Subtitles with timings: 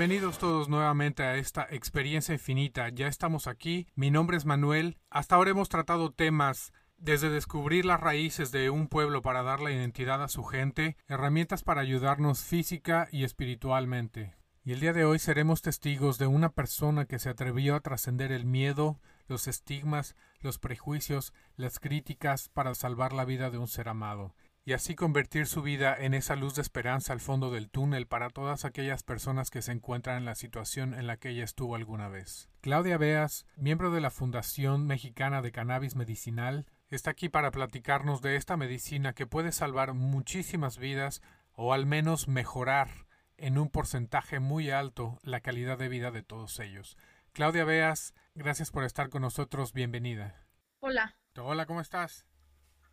[0.00, 2.88] Bienvenidos todos nuevamente a esta experiencia infinita.
[2.88, 3.86] Ya estamos aquí.
[3.94, 4.96] Mi nombre es Manuel.
[5.10, 9.72] Hasta ahora hemos tratado temas desde descubrir las raíces de un pueblo para dar la
[9.72, 14.34] identidad a su gente, herramientas para ayudarnos física y espiritualmente.
[14.64, 18.32] Y el día de hoy seremos testigos de una persona que se atrevió a trascender
[18.32, 18.98] el miedo,
[19.28, 24.72] los estigmas, los prejuicios, las críticas para salvar la vida de un ser amado, y
[24.72, 28.64] así convertir su vida en esa luz de esperanza al fondo del túnel para todas
[28.64, 32.50] aquellas personas que se encuentran en la situación en la que ella estuvo alguna vez.
[32.60, 38.36] Claudia Beas, miembro de la Fundación Mexicana de Cannabis Medicinal, está aquí para platicarnos de
[38.36, 43.06] esta medicina que puede salvar muchísimas vidas o al menos mejorar
[43.38, 46.98] en un porcentaje muy alto la calidad de vida de todos ellos.
[47.32, 50.46] Claudia Beas, gracias por estar con nosotros, bienvenida.
[50.80, 51.16] Hola.
[51.38, 52.26] Hola, ¿cómo estás?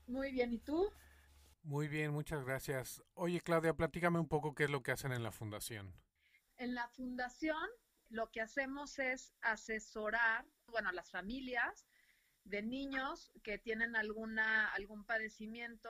[0.05, 0.89] Muy bien, ¿y tú?
[1.67, 3.03] Muy bien, muchas gracias.
[3.13, 5.93] Oye, Claudia, platícame un poco qué es lo que hacen en la fundación.
[6.55, 7.67] En la fundación
[8.07, 11.85] lo que hacemos es asesorar, bueno, a las familias
[12.45, 15.89] de niños que tienen alguna algún padecimiento,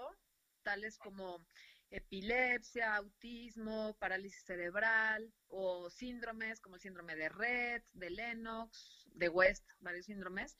[0.63, 1.45] tales como
[1.91, 9.69] epilepsia, autismo, parálisis cerebral o síndromes como el síndrome de Red, de Lennox, de West,
[9.79, 10.57] varios síndromes.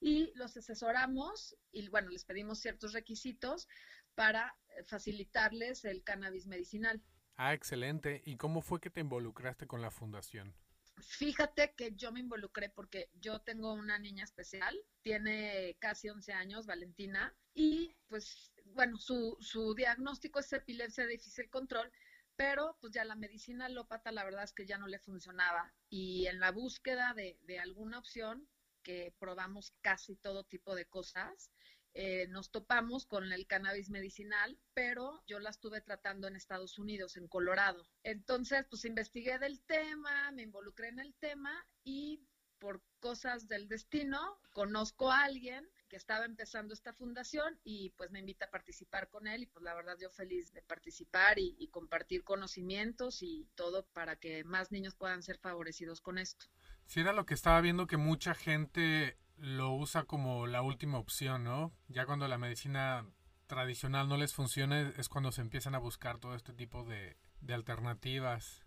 [0.00, 3.68] Y los asesoramos y, bueno, les pedimos ciertos requisitos
[4.14, 7.02] para facilitarles el cannabis medicinal.
[7.36, 8.22] Ah, excelente.
[8.24, 10.54] ¿Y cómo fue que te involucraste con la fundación?
[10.96, 16.66] Fíjate que yo me involucré porque yo tengo una niña especial, tiene casi 11 años,
[16.66, 21.90] Valentina, y pues bueno, su, su diagnóstico es epilepsia de difícil control,
[22.36, 26.26] pero pues ya la medicina alópata la verdad es que ya no le funcionaba y
[26.26, 28.48] en la búsqueda de, de alguna opción
[28.82, 31.50] que probamos casi todo tipo de cosas,
[31.94, 37.16] eh, nos topamos con el cannabis medicinal, pero yo la estuve tratando en Estados Unidos,
[37.16, 37.86] en Colorado.
[38.02, 42.20] Entonces, pues investigué del tema, me involucré en el tema y
[42.58, 48.20] por cosas del destino conozco a alguien que estaba empezando esta fundación y pues me
[48.20, 52.24] invita a participar con él y pues la verdad yo feliz de participar y, compartir
[52.24, 56.46] conocimientos y todo para que más niños puedan ser favorecidos con esto.
[56.86, 61.44] Sí, era lo que estaba viendo que mucha gente lo usa como la última opción,
[61.44, 61.72] ¿no?
[61.88, 63.06] Ya cuando la medicina
[63.46, 67.54] tradicional no les funciona es cuando se empiezan a buscar todo este tipo de, de
[67.54, 68.64] alternativas.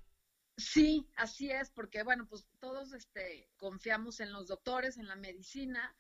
[0.58, 5.96] Sí, así es, porque bueno, pues todos este, confiamos en los doctores, en la medicina,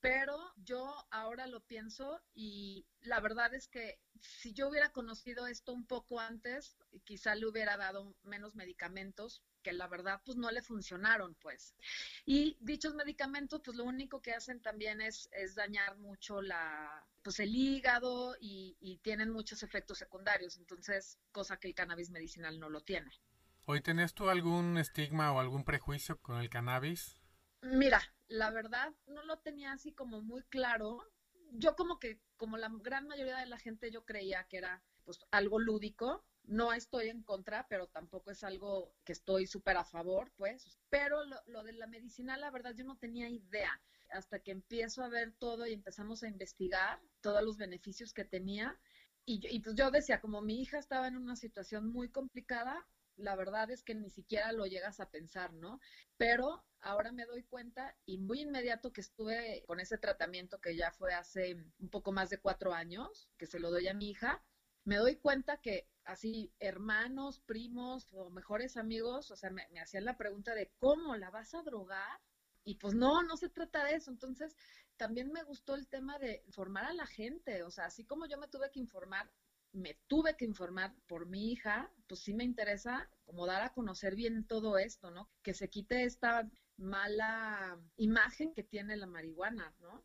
[0.00, 5.72] pero yo ahora lo pienso y la verdad es que si yo hubiera conocido esto
[5.72, 10.62] un poco antes, quizá le hubiera dado menos medicamentos que la verdad pues no le
[10.62, 11.74] funcionaron pues.
[12.24, 17.40] Y dichos medicamentos pues lo único que hacen también es, es dañar mucho la pues
[17.40, 22.68] el hígado y, y tienen muchos efectos secundarios, entonces cosa que el cannabis medicinal no
[22.68, 23.10] lo tiene.
[23.66, 27.16] ¿Hoy tenés tú algún estigma o algún prejuicio con el cannabis?
[27.62, 31.02] Mira, la verdad no lo tenía así como muy claro.
[31.52, 35.18] Yo como que, como la gran mayoría de la gente, yo creía que era pues
[35.30, 36.26] algo lúdico.
[36.44, 40.78] No estoy en contra, pero tampoco es algo que estoy súper a favor, pues.
[40.90, 43.80] Pero lo, de la medicina, la verdad, yo no tenía idea.
[44.10, 48.78] Hasta que empiezo a ver todo y empezamos a investigar todos los beneficios que tenía.
[49.24, 53.36] Y, y pues yo decía, como mi hija estaba en una situación muy complicada, la
[53.36, 55.80] verdad es que ni siquiera lo llegas a pensar, ¿no?
[56.16, 60.90] Pero ahora me doy cuenta y muy inmediato que estuve con ese tratamiento que ya
[60.92, 64.42] fue hace un poco más de cuatro años, que se lo doy a mi hija,
[64.84, 70.04] me doy cuenta que así hermanos, primos o mejores amigos, o sea, me, me hacían
[70.04, 72.20] la pregunta de cómo la vas a drogar.
[72.66, 74.10] Y pues no, no se trata de eso.
[74.10, 74.56] Entonces,
[74.96, 77.62] también me gustó el tema de informar a la gente.
[77.62, 79.30] O sea, así como yo me tuve que informar
[79.74, 84.14] me tuve que informar por mi hija, pues sí me interesa como dar a conocer
[84.14, 85.28] bien todo esto, ¿no?
[85.42, 90.02] Que se quite esta mala imagen que tiene la marihuana, ¿no?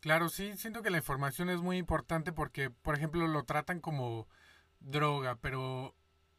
[0.00, 4.28] Claro, sí, siento que la información es muy importante porque, por ejemplo, lo tratan como
[4.80, 5.94] droga, pero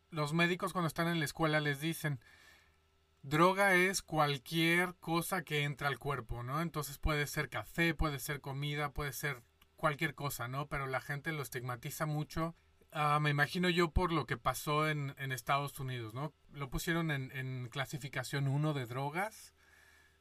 [0.09, 2.19] los médicos cuando están en la escuela les dicen,
[3.21, 6.61] droga es cualquier cosa que entra al cuerpo, ¿no?
[6.61, 9.43] Entonces puede ser café, puede ser comida, puede ser
[9.75, 10.67] cualquier cosa, ¿no?
[10.67, 12.55] Pero la gente lo estigmatiza mucho.
[12.91, 16.33] Uh, me imagino yo por lo que pasó en, en Estados Unidos, ¿no?
[16.51, 19.53] Lo pusieron en, en, clasificación 1 de drogas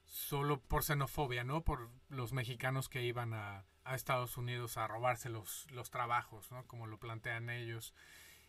[0.09, 1.63] solo por xenofobia, ¿no?
[1.63, 6.67] Por los mexicanos que iban a, a Estados Unidos a robarse los, los trabajos, ¿no?
[6.67, 7.95] Como lo plantean ellos.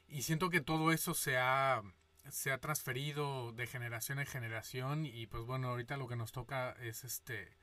[0.07, 1.83] Y siento que todo eso se ha,
[2.29, 6.71] se ha transferido de generación en generación y pues bueno, ahorita lo que nos toca
[6.79, 7.57] es este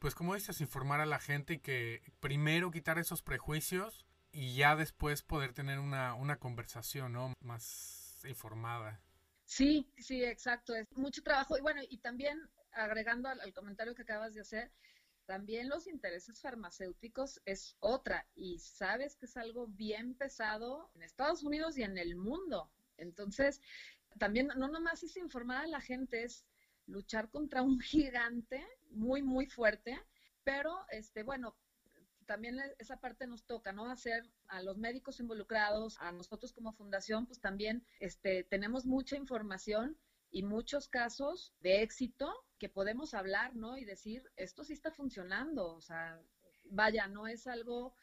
[0.00, 4.74] pues como dices, informar a la gente y que primero quitar esos prejuicios y ya
[4.74, 7.34] después poder tener una, una conversación ¿no?
[7.42, 9.02] más informada.
[9.44, 10.74] Sí, sí, exacto.
[10.74, 11.58] Es mucho trabajo.
[11.58, 14.70] Y bueno, y también agregando al, comentario que acabas de hacer,
[15.26, 18.26] también los intereses farmacéuticos es otra.
[18.34, 22.70] Y sabes que es algo bien pesado en Estados Unidos y en el mundo.
[22.96, 23.60] Entonces,
[24.18, 26.44] también no nomás es informar a la gente, es
[26.86, 30.00] luchar contra un gigante muy, muy fuerte.
[30.42, 31.56] Pero, este, bueno,
[32.30, 33.90] también esa parte nos toca, ¿no?
[33.90, 39.98] Hacer a los médicos involucrados, a nosotros como fundación, pues también este, tenemos mucha información
[40.30, 43.76] y muchos casos de éxito que podemos hablar, ¿no?
[43.76, 46.20] Y decir, esto sí está funcionando, o sea,
[46.70, 47.94] vaya, no es algo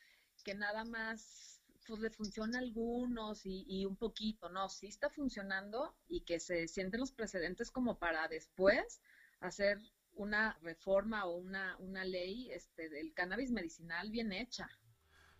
[0.43, 5.09] que nada más pues, le funciona a algunos y, y, un poquito, no, sí está
[5.09, 9.01] funcionando y que se sienten los precedentes como para después
[9.39, 9.79] hacer
[10.13, 14.69] una reforma o una, una ley este, del cannabis medicinal bien hecha.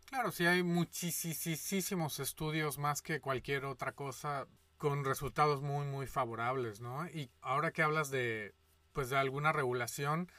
[0.06, 6.82] Claro, sí hay muchísimos estudios más que cualquier otra cosa con resultados muy muy favorables,
[6.82, 7.08] ¿no?
[7.08, 8.54] Y ahora que hablas de
[8.94, 10.32] pues de alguna regulación,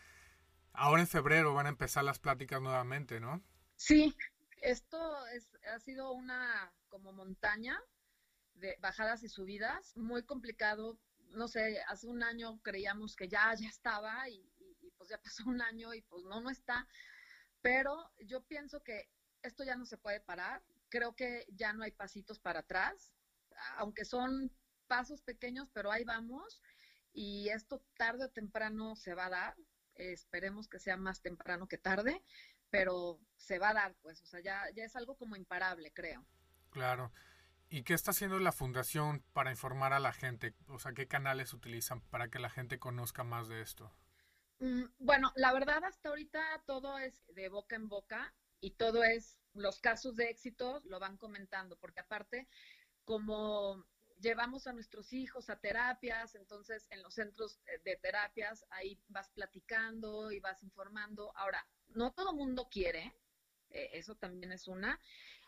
[0.73, 3.43] ahora en febrero van a empezar las pláticas nuevamente, ¿no?
[3.76, 4.17] Sí,
[4.62, 7.81] esto es, ha sido una como montaña
[8.55, 10.99] de bajadas y subidas, muy complicado
[11.31, 14.43] no sé, hace un año creíamos que ya, ya estaba y,
[14.96, 16.87] pues ya pasó un año y pues no, no está.
[17.61, 19.08] Pero yo pienso que
[19.43, 20.62] esto ya no se puede parar.
[20.88, 23.12] Creo que ya no hay pasitos para atrás,
[23.76, 24.50] aunque son
[24.87, 26.62] pasos pequeños, pero ahí vamos.
[27.12, 29.56] Y esto tarde o temprano se va a dar.
[29.94, 32.22] esperemos que sea más temprano que tarde,
[32.70, 36.25] pero se va a dar, pues, o sea, ya, ya es algo como imparable, creo.
[36.70, 37.12] Claro.
[37.70, 40.55] ¿Y qué está haciendo la fundación para informar a la gente?
[40.69, 43.93] O sea, ¿qué canales utilizan para que la gente conozca más de esto?
[44.60, 49.38] Mm, bueno, la verdad hasta ahorita todo es de boca en boca y todo es
[49.55, 52.49] los casos de éxito lo van comentando, porque aparte
[53.08, 53.87] como
[54.20, 60.31] llevamos a nuestros hijos a terapias, entonces en los centros de terapias ahí vas platicando
[60.31, 61.32] y vas informando.
[61.34, 63.14] Ahora, no todo mundo quiere,
[63.70, 65.00] eh, eso también es una,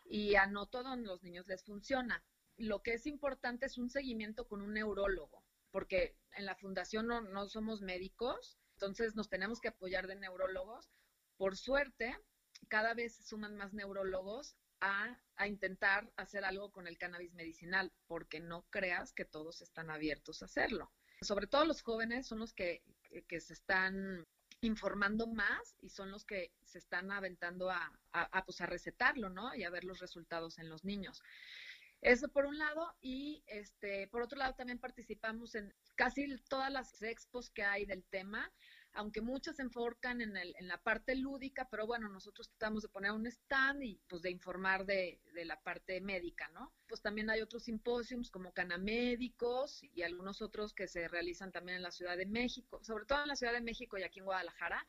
[0.05, 2.25] y a no todos los niños les funciona.
[2.57, 7.21] Lo que es importante es un seguimiento con un neurólogo, porque en la fundación no,
[7.21, 10.89] no somos médicos, entonces nos tenemos que apoyar de neurólogos.
[11.37, 12.17] Por suerte,
[12.69, 15.17] cada vez se suman más neurólogos a,
[15.47, 20.45] intentar hacer algo con el cannabis medicinal, porque no creas que todos están abiertos a
[20.45, 20.91] hacerlo.
[21.21, 22.83] Sobre todo los jóvenes son los que,
[23.27, 24.27] que se están
[24.61, 29.55] informando más y son los que se están aventando a, a, pues a recetarlo, ¿no?
[29.55, 31.23] Y a ver los resultados en los niños.
[32.01, 37.01] Eso por un lado, y este, por otro lado también participamos en casi todas las
[37.01, 38.51] expos que hay del tema
[38.93, 42.89] aunque muchos se enfocan en, el, en la parte lúdica, pero bueno, nosotros tratamos de
[42.89, 46.73] poner un stand y pues de informar de, de la parte médica, ¿no?
[46.87, 51.83] Pues también hay otros simposios como Canamédicos y algunos otros que se realizan también en
[51.83, 54.85] la Ciudad de México, sobre todo en la Ciudad de México y aquí en Guadalajara.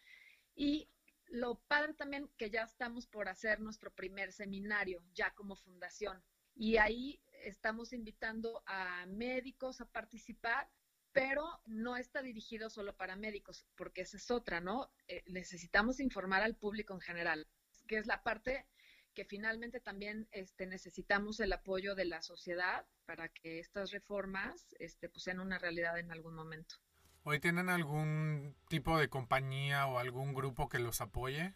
[0.54, 0.88] Y
[1.28, 6.22] lo padre también que ya estamos por hacer nuestro primer seminario, ya como fundación.
[6.54, 10.68] Y ahí estamos invitando a médicos a participar
[11.12, 14.90] pero no está dirigido solo para médicos, porque esa es otra, ¿no?
[15.08, 17.46] Eh, necesitamos informar al público en general,
[17.86, 18.66] que es la parte
[19.14, 25.08] que finalmente también este, necesitamos el apoyo de la sociedad para que estas reformas este,
[25.08, 26.76] pues sean una realidad en algún momento.
[27.24, 31.54] ¿Hoy tienen algún tipo de compañía o algún grupo que los apoye?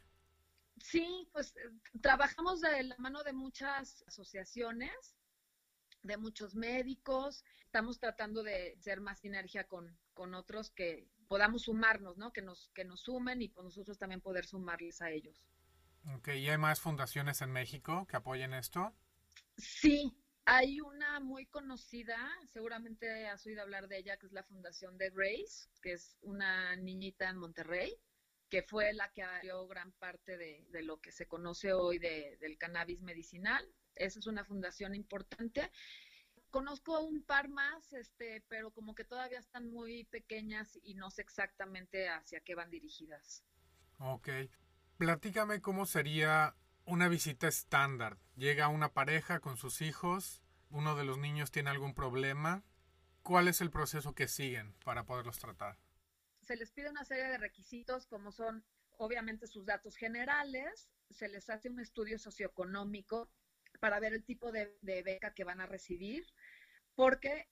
[0.79, 1.71] Sí, pues eh,
[2.03, 5.17] trabajamos de la mano de muchas asociaciones
[6.07, 7.45] de muchos médicos.
[7.65, 12.33] Estamos tratando de hacer más sinergia con, con otros que podamos sumarnos, ¿no?
[12.33, 15.43] Que nos, que nos sumen y pues nosotros también poder sumarles a ellos.
[16.15, 18.95] Ok, ¿y hay más fundaciones en México que apoyen esto?
[19.57, 22.17] Sí, hay una muy conocida,
[22.53, 26.77] seguramente has oído hablar de ella, que es la Fundación de Grace, que es una
[26.77, 27.93] niñita en Monterrey,
[28.49, 32.37] que fue la que abrió gran parte de, de lo que se conoce hoy de,
[32.41, 33.67] del cannabis medicinal.
[33.97, 35.71] Esa es una fundación importante.
[36.51, 41.23] Conozco un par más, este, pero como que todavía están muy pequeñas y no sé
[41.23, 43.45] exactamente hacia qué van dirigidas.
[43.99, 44.29] Ok.
[44.97, 48.19] Platícame cómo sería una visita estándar.
[48.37, 52.65] Llega una pareja con sus hijos, uno de los niños tiene algún problema.
[53.23, 55.79] ¿Cuál es el proceso que siguen para poderlos tratar?
[56.43, 58.65] Se les pide una serie de requisitos como son
[58.99, 63.31] obviamente sus datos generales, se les hace un estudio socioeconómico
[63.77, 66.27] para ver el tipo de, beca que van a recibir,
[66.95, 67.49] porque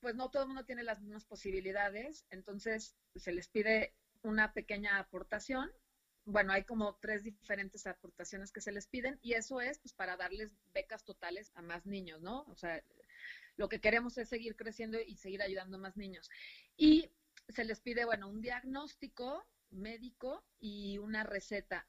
[0.00, 4.98] pues no todo el mundo tiene las mismas posibilidades, entonces se les pide una pequeña
[4.98, 5.70] aportación.
[6.24, 10.16] Bueno, hay como tres diferentes aportaciones que se les piden y eso es pues para
[10.16, 12.42] darles becas totales a más niños, ¿no?
[12.48, 12.82] O sea,
[13.56, 16.30] lo que queremos es seguir creciendo y seguir ayudando a más niños.
[16.76, 17.10] Y
[17.48, 21.86] se les pide, bueno, un diagnóstico médico y una receta.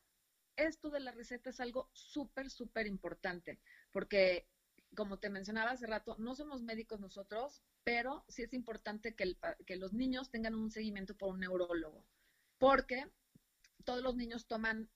[0.56, 3.60] Esto de la receta es algo súper, súper importante,
[3.92, 4.48] porque
[4.96, 9.36] como te mencionaba hace rato, no somos médicos nosotros, pero sí es importante que,
[9.76, 12.06] los niños tengan un seguimiento por un neurólogo,
[12.58, 13.08] porque
[13.84, 14.90] todos los niños toman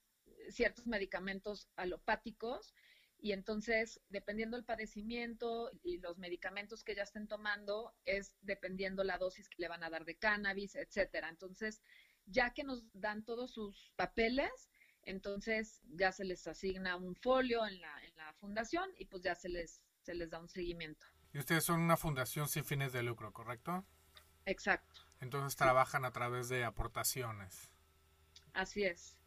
[0.49, 2.73] ciertos medicamentos alopáticos
[3.19, 9.17] y entonces, dependiendo el padecimiento y los medicamentos que ya estén tomando, es dependiendo la
[9.17, 11.27] dosis que le van a dar de cannabis, etcétera.
[11.29, 11.81] Entonces,
[12.27, 14.69] ya que nos dan todos sus papeles,
[15.07, 19.35] entonces ya se les asigna un folio en la, en la fundación y pues ya
[19.35, 21.05] se les, se les da un seguimiento.
[21.33, 23.85] Y ustedes son una fundación sin fines de lucro, ¿correcto?
[24.45, 25.01] Exacto.
[25.21, 27.69] Entonces trabajan a través de aportaciones.
[28.53, 29.17] Así es.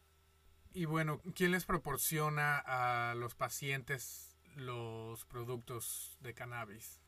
[0.73, 7.01] Y bueno, ¿quién les proporciona a los pacientes los productos de cannabis?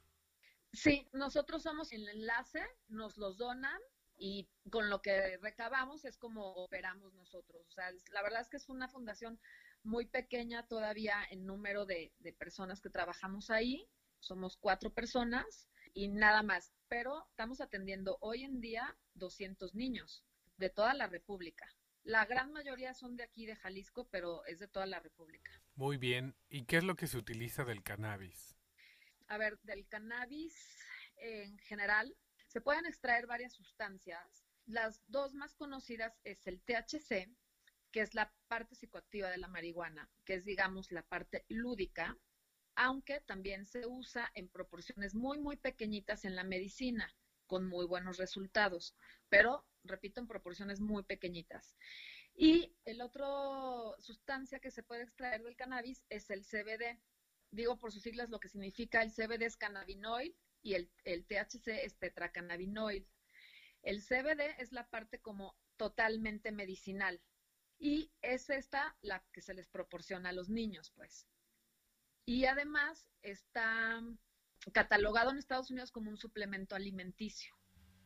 [0.72, 3.80] Sí, nosotros somos el enlace, nos los donan
[4.24, 7.66] y con lo que recabamos es como operamos nosotros.
[7.66, 9.40] O sea, la verdad es que es una fundación
[9.82, 13.84] muy pequeña todavía en número de, de personas que trabajamos ahí.
[14.20, 16.72] Somos cuatro personas y nada más.
[16.86, 20.24] Pero estamos atendiendo hoy en día 200 niños
[20.56, 21.66] de toda la República.
[22.04, 25.50] La gran mayoría son de aquí, de Jalisco, pero es de toda la República.
[25.74, 26.36] Muy bien.
[26.48, 28.56] ¿Y qué es lo que se utiliza del cannabis?
[29.26, 30.54] A ver, del cannabis
[31.16, 32.16] en general
[32.52, 34.44] se pueden extraer varias sustancias.
[34.66, 37.35] Las dos más conocidas es el THC,
[37.90, 42.18] que es la parte psicoactiva de la marihuana, que es, digamos, la parte lúdica,
[42.75, 47.11] aunque también se usa en proporciones muy, muy pequeñitas en la medicina,
[47.47, 48.94] con muy buenos resultados,
[49.30, 51.78] pero repito, en proporciones muy pequeñitas.
[52.35, 57.00] Y el otro sustancia que se puede extraer del cannabis es el CBD.
[57.50, 61.69] Digo por sus siglas lo que significa el CBD es cannabinoid y el, el THC
[61.85, 63.04] es tetracannabinoid.
[63.83, 67.21] El CBD es la parte como totalmente medicinal
[67.78, 71.26] y es esta la que se les proporciona a los niños, pues.
[72.25, 74.00] Y además está
[74.73, 77.52] catalogado en Estados Unidos como un suplemento alimenticio.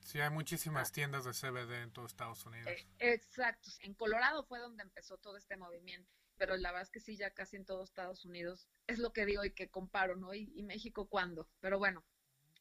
[0.01, 0.93] Sí, hay muchísimas ah.
[0.93, 2.69] tiendas de CBD en todo Estados Unidos.
[2.69, 3.71] Eh, exacto.
[3.81, 7.35] En Colorado fue donde empezó todo este movimiento, pero la verdad es que sí, ya
[7.35, 10.33] casi en todo Estados Unidos es lo que digo y que comparo, ¿no?
[10.33, 11.51] ¿Y, México cuándo?
[11.61, 12.05] Pero bueno,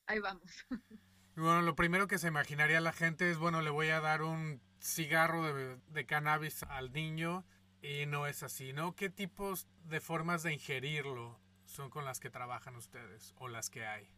[0.07, 0.51] ahí vamos.
[1.37, 4.61] Bueno, lo primero que se imaginaría la gente es, bueno, le voy a dar un
[4.79, 7.45] cigarro de, de cannabis al niño
[7.81, 8.95] y no es así, ¿no?
[8.95, 13.85] ¿Qué tipos de formas de ingerirlo son con las que trabajan ustedes o las que
[13.85, 14.09] hay?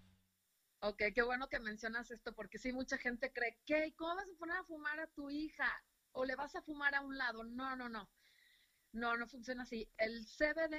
[0.79, 3.94] Ok, qué bueno que mencionas esto, porque sí, mucha gente cree, ¿qué?
[3.96, 5.67] ¿Cómo vas a poner a fumar a tu hija?
[6.12, 7.44] ¿O le vas a fumar a un lado?
[7.44, 8.10] No, no, no.
[8.91, 9.89] No, no funciona así.
[9.98, 10.77] El CBD,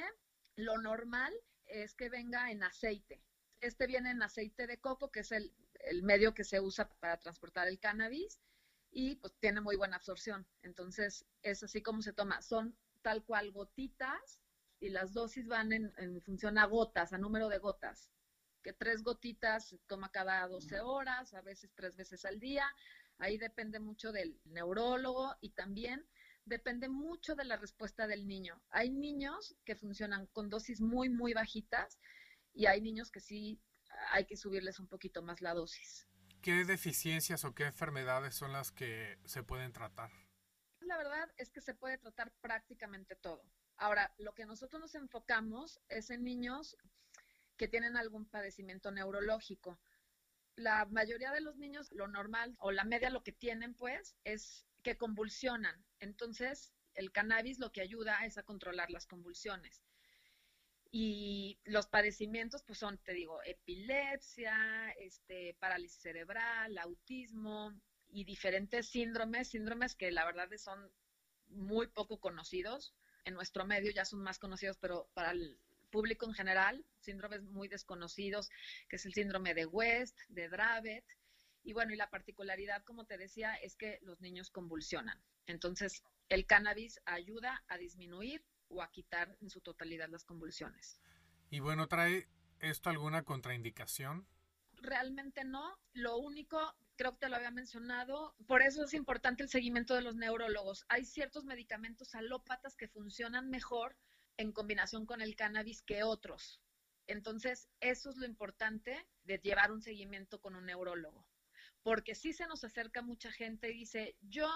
[0.56, 1.34] lo normal
[1.66, 3.22] es que venga en aceite.
[3.60, 7.18] Este viene en aceite de coco, que es el, el medio que se usa para
[7.18, 8.40] transportar el cannabis,
[8.90, 10.46] y pues tiene muy buena absorción.
[10.62, 12.40] Entonces, es así como se toma.
[12.42, 14.40] Son tal cual gotitas,
[14.80, 18.10] y las dosis van en, en función a gotas, a número de gotas
[18.62, 22.66] que tres gotitas se toma cada 12 horas, a veces tres veces al día.
[23.18, 26.06] Ahí depende mucho del neurólogo y también
[26.44, 28.60] depende mucho de la respuesta del niño.
[28.70, 31.98] Hay niños que funcionan con dosis muy, muy bajitas
[32.58, 33.62] y hay niños que sí
[34.10, 36.08] hay que subirles un poquito más la dosis.
[36.42, 40.10] ¿Qué deficiencias o qué enfermedades son las que se pueden tratar?
[40.80, 43.44] La verdad es que se puede tratar prácticamente todo.
[43.76, 46.76] Ahora, lo que nosotros nos enfocamos es en niños
[47.56, 49.78] que tienen algún padecimiento neurológico.
[50.56, 54.66] La mayoría de los niños, lo normal o la media lo que tienen, pues, es
[54.82, 55.84] que convulsionan.
[56.00, 59.84] Entonces, el cannabis lo que ayuda es a controlar las convulsiones.
[60.90, 67.78] Y los padecimientos, pues son, te digo, epilepsia, este, parálisis cerebral, autismo
[68.09, 70.90] y diferentes síndromes, síndromes que la verdad son
[71.49, 72.95] muy poco conocidos.
[73.25, 75.59] En nuestro medio ya son más conocidos, pero para el
[75.90, 78.50] público en general, síndromes muy desconocidos,
[78.88, 81.04] que es el síndrome de West, de Dravet.
[81.64, 85.23] Y bueno, y la particularidad, como te decía, es que los niños convulsionan.
[85.47, 91.00] Entonces, el cannabis ayuda a disminuir o a quitar en su totalidad las convulsiones.
[91.50, 92.28] Y bueno, ¿trae
[92.60, 94.26] esto alguna contraindicación?
[94.75, 95.78] Realmente no.
[95.92, 100.02] Lo único, creo que te lo había mencionado, por eso es importante el seguimiento de
[100.02, 100.84] los neurólogos.
[100.88, 103.96] Hay ciertos medicamentos alópatas que funcionan mejor
[104.37, 106.60] en combinación con el cannabis que otros.
[107.06, 111.26] Entonces, eso es lo importante de llevar un seguimiento con un neurólogo.
[111.88, 114.47] Porque si se nos acerca mucha gente y dice, yo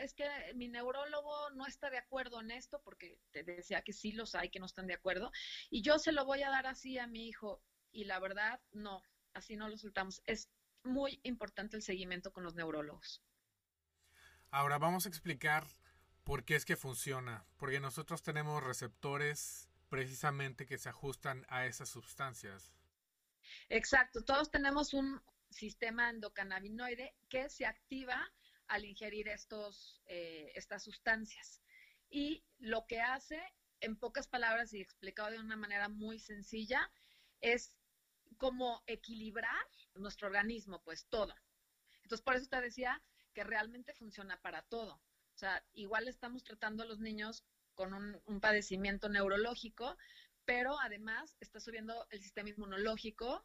[0.00, 4.12] es que mi neurólogo no está de acuerdo en esto, porque te decía que sí
[4.12, 5.30] los hay que no están de acuerdo,
[5.68, 7.62] y yo se lo voy a dar así a mi hijo.
[7.92, 9.02] Y la verdad, no,
[9.34, 10.22] así no lo soltamos.
[10.24, 10.48] Es
[10.82, 13.22] muy importante el seguimiento con los neurólogos.
[14.50, 15.66] Ahora vamos a explicar
[16.24, 21.90] por qué es que funciona, porque nosotros tenemos receptores precisamente que se ajustan a esas
[21.90, 22.72] sustancias.
[23.68, 28.32] Exacto, todos tenemos un sistema endocannabinoide que se activa
[28.68, 31.60] al ingerir estos, eh, estas sustancias.
[32.08, 33.40] Y lo que hace,
[33.80, 36.90] en pocas palabras y explicado de una manera muy sencilla,
[37.40, 37.76] es
[38.36, 41.34] como equilibrar nuestro organismo, pues todo.
[42.02, 43.02] Entonces, por eso te decía
[43.34, 44.94] que realmente funciona para todo.
[44.94, 49.96] O sea, igual estamos tratando a los niños con un, un padecimiento neurológico,
[50.44, 53.44] pero además está subiendo el sistema inmunológico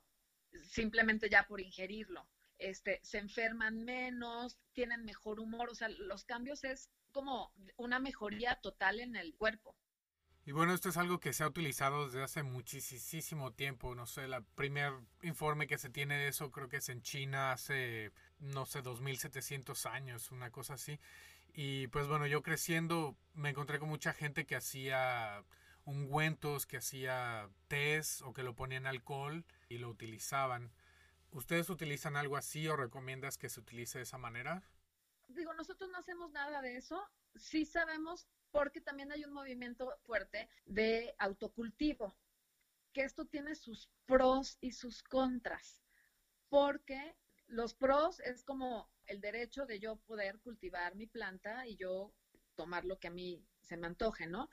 [0.64, 2.28] simplemente ya por ingerirlo.
[2.58, 8.56] Este, se enferman menos, tienen mejor humor, o sea, los cambios es como una mejoría
[8.56, 9.76] total en el cuerpo.
[10.48, 13.96] Y bueno, esto es algo que se ha utilizado desde hace muchísimo tiempo.
[13.96, 14.94] No sé, el primer
[15.24, 19.88] informe que se tiene de eso creo que es en China hace, no sé, 2700
[19.88, 21.00] años, una cosa así.
[21.52, 25.44] Y pues bueno, yo creciendo me encontré con mucha gente que hacía
[25.86, 30.72] ungüentos, que hacía tés o que lo ponían alcohol y lo utilizaban.
[31.32, 34.64] ¿Ustedes utilizan algo así o recomiendas que se utilice de esa manera?
[35.28, 37.02] Digo, nosotros no hacemos nada de eso.
[37.36, 42.16] Sí sabemos porque también hay un movimiento fuerte de autocultivo,
[42.94, 45.84] que esto tiene sus pros y sus contras,
[46.48, 52.14] porque los pros es como el derecho de yo poder cultivar mi planta y yo
[52.56, 54.50] tomar lo que a mí se me antoje, ¿no?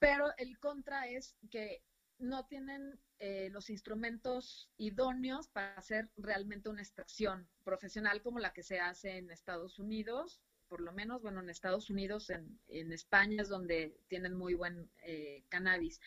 [0.00, 1.84] Pero el contra es que
[2.18, 8.62] no tienen eh, los instrumentos idóneos para hacer realmente una extracción profesional como la que
[8.62, 12.58] se hace en Estados Unidos, por lo menos, bueno, en Estados Unidos, en,
[12.92, 16.00] España es donde tienen muy buen eh, cannabis.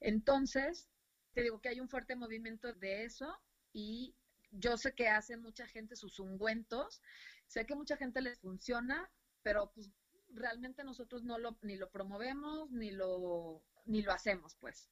[0.00, 0.88] Entonces,
[1.34, 3.38] te digo que hay un fuerte movimiento de eso
[3.72, 4.14] y
[4.50, 7.00] yo sé que hace mucha gente sus ungüentos,
[7.46, 9.10] sé que mucha gente les funciona,
[9.42, 9.90] pero pues
[10.34, 14.90] realmente nosotros no lo, ni lo promovemos, ni lo, ni lo hacemos, pues.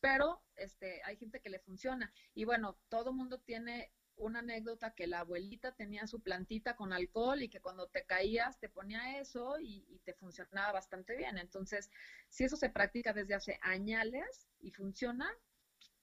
[0.00, 2.12] Pero este, hay gente que le funciona.
[2.34, 7.42] Y bueno, todo mundo tiene una anécdota que la abuelita tenía su plantita con alcohol
[7.42, 11.38] y que cuando te caías te ponía eso y, te funcionaba bastante bien.
[11.38, 11.90] Entonces,
[12.28, 15.30] si eso se practica desde hace años y funciona,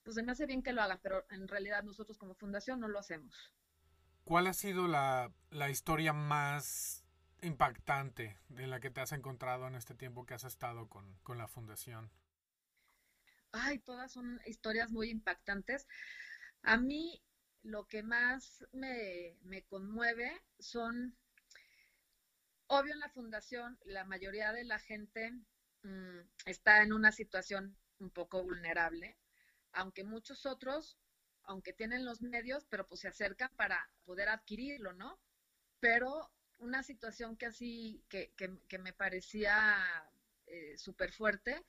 [0.02, 2.88] pues se me hace bien que lo hagan, pero en realidad nosotros como fundación no
[2.88, 3.52] lo hacemos.
[4.24, 7.04] ¿Cuál ha sido la, la historia más
[7.42, 11.38] impactante de la que te has encontrado en este tiempo que has estado con, con
[11.38, 12.10] la fundación?
[13.52, 15.86] Ay, todas son historias muy impactantes.
[16.62, 17.22] A mí
[17.62, 21.16] lo que más me, me conmueve son,
[22.66, 25.32] obvio en la fundación, la mayoría de la gente
[25.82, 29.18] mmm, está en una situación un poco vulnerable,
[29.72, 30.98] aunque muchos otros,
[31.44, 35.18] aunque tienen los medios, pero pues se acercan para poder adquirirlo, ¿no?
[35.80, 39.76] Pero una situación que así, que, que, me parecía
[40.46, 41.64] eh, súper fuerte,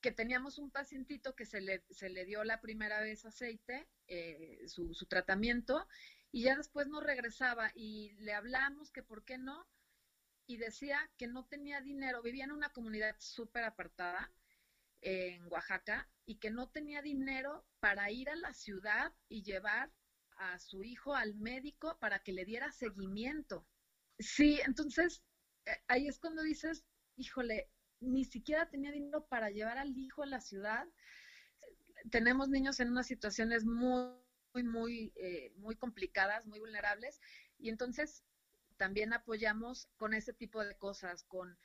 [0.00, 4.62] que teníamos un pacientito que se le, se le dio la primera vez aceite, eh,
[4.66, 5.86] su, su, tratamiento,
[6.30, 9.66] y ya después no regresaba y le hablamos que por qué no,
[10.46, 14.30] y decía que no tenía dinero, vivía en una comunidad súper apartada
[15.00, 19.90] en Oaxaca, y que no tenía dinero para ir a la ciudad y llevar
[20.36, 23.66] a su hijo al médico para que le diera seguimiento.
[24.22, 25.22] Sí, entonces
[25.66, 26.84] eh, ahí es cuando dices,
[27.16, 27.68] híjole,
[28.00, 30.86] ni siquiera tenía dinero para llevar al hijo a la ciudad.
[32.10, 34.12] Tenemos niños en unas situaciones muy,
[34.54, 37.20] muy, muy, eh, muy complicadas, muy vulnerables,
[37.58, 38.24] y entonces
[38.76, 41.58] también apoyamos con ese tipo de cosas, con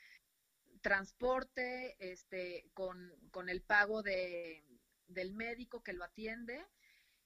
[0.82, 4.64] transporte, este, con, con el pago de,
[5.08, 6.64] del médico que lo atiende.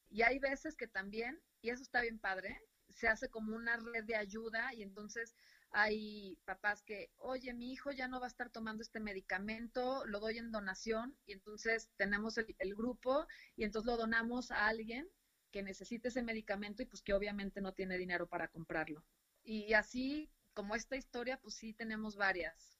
[0.09, 2.61] Y hay veces que también, y eso está bien padre,
[2.93, 5.35] se hace como una red de ayuda y entonces
[5.71, 10.19] hay papás que, oye, mi hijo ya no va a estar tomando este medicamento, lo
[10.19, 13.25] doy en donación y entonces tenemos el, el, grupo
[13.55, 15.07] y entonces lo donamos a alguien
[15.51, 19.03] que necesite ese medicamento y pues que obviamente no tiene dinero para comprarlo.
[19.43, 22.77] Y así como esta historia, pues sí tenemos varias.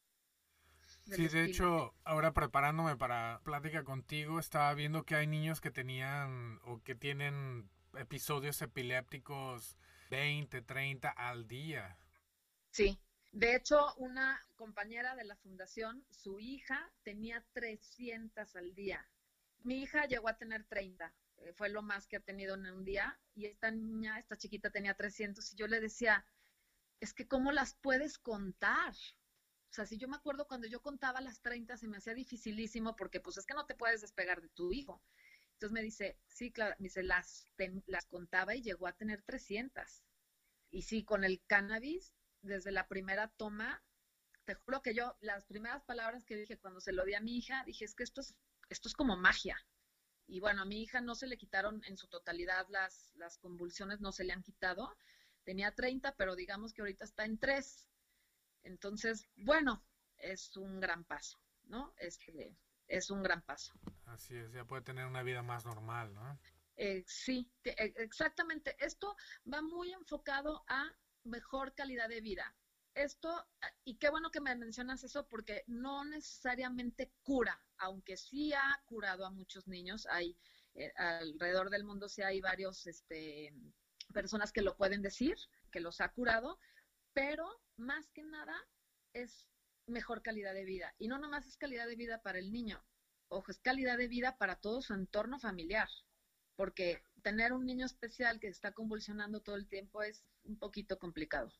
[1.06, 6.60] Sí, de hecho, ahora preparándome para plática contigo, estaba viendo que hay niños que tenían
[6.64, 9.78] o que tienen episodios epilépticos
[10.12, 11.98] 20, 30 al día.
[12.70, 13.00] Sí,
[13.32, 19.08] de hecho, una compañera de la fundación, su hija tenía 300 al día.
[19.64, 22.84] Mi hija llegó a tener 30, eh, fue lo más que ha tenido en un
[22.84, 26.26] día, y esta niña, esta chiquita tenía 300, y yo le decía,
[27.00, 28.94] es que ¿cómo las puedes contar?
[29.70, 32.98] O sea, si yo me acuerdo cuando yo contaba las 30 se me hacía dificilísimo
[32.98, 35.02] porque pues es que no te puedes despegar de tu hijo.
[35.62, 37.48] Entonces me dice, sí, claro, me dice, las,
[37.86, 40.04] las contaba y llegó a tener 300.
[40.72, 43.84] Y sí, con el cannabis, desde la primera toma,
[44.46, 47.38] te juro que yo, las primeras palabras que dije cuando se lo di a mi
[47.38, 48.36] hija, dije, es que esto es,
[48.70, 49.56] esto es como magia.
[50.26, 54.02] Y bueno, a mi hija no se le quitaron en su totalidad las, las convulsiones,
[54.02, 54.98] no se le han quitado.
[55.44, 57.88] Tenía 30, pero digamos que ahorita está en 3.
[58.64, 59.86] Entonces, bueno,
[60.18, 61.94] es un gran paso, ¿no?
[62.00, 62.58] Este,
[62.92, 63.74] es un gran paso.
[64.06, 66.40] Así es, ya puede tener una vida más normal, ¿no?
[66.76, 68.76] Eh, sí, e, exactamente.
[68.80, 69.16] Esto
[69.52, 70.92] va muy enfocado a
[71.24, 72.56] mejor calidad de vida.
[72.94, 73.48] Esto,
[73.86, 79.26] y qué bueno que me mencionas eso, porque no necesariamente cura, aunque sí ha curado
[79.26, 80.06] a muchos niños.
[80.08, 80.38] Hay
[80.74, 83.54] eh, alrededor del mundo sí hay varios este,
[84.14, 85.36] personas que lo pueden decir,
[85.72, 86.60] que los ha curado,
[87.14, 88.56] pero más que nada
[89.14, 89.51] es
[89.88, 90.94] mejor calidad de vida.
[90.98, 92.84] Y no nomás es calidad de vida para el niño,
[93.32, 95.90] ojo, es calidad de vida para todo su entorno familiar,
[96.56, 101.52] porque tener un niño especial que está convulsionando todo el tiempo es un poquito complicado.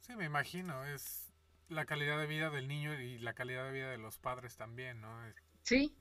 [0.00, 1.32] Sí, me imagino, es
[1.68, 5.00] la calidad de vida del niño y la calidad de vida de los padres también,
[5.00, 5.20] ¿no?
[5.62, 5.94] Sí.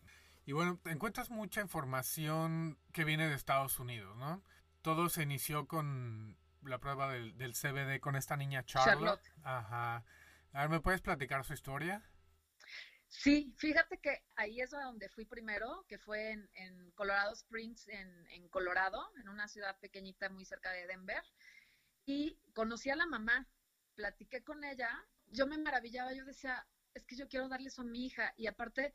[0.46, 4.44] Y bueno, encuentras mucha información que viene de Estados Unidos, ¿no?
[4.82, 9.22] Todo se inició con la prueba del, CBD con esta niña Charlotte.
[9.44, 10.06] Ajá.
[10.54, 12.04] A ver, ¿me puedes platicar su historia?
[13.10, 19.02] Sí, fíjate que ahí es donde fui primero, que fue en, Colorado Springs, en, Colorado,
[19.20, 21.24] en una ciudad pequeñita muy cerca de Denver.
[22.06, 23.48] Y conocí a la mamá,
[23.96, 24.90] platiqué con ella,
[25.28, 28.34] yo me maravillaba, yo decía, es que yo quiero darle eso a mi hija.
[28.38, 28.94] Y aparte,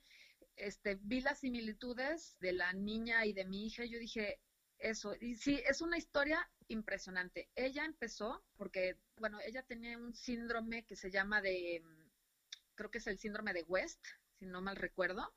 [0.57, 4.41] este, vi las similitudes de la niña y de mi hija, y yo dije,
[4.79, 5.15] eso.
[5.21, 7.49] Y sí, es una historia impresionante.
[7.55, 11.83] Ella empezó porque, bueno, ella tenía un síndrome que se llama de,
[12.75, 14.05] creo que es el síndrome de West,
[14.39, 15.33] si no mal recuerdo.